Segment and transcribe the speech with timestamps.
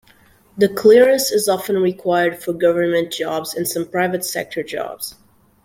[0.57, 5.13] The clearance is often required for government jobs and some private-sector jobs.